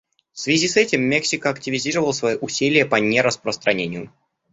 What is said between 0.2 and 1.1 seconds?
В связи с этим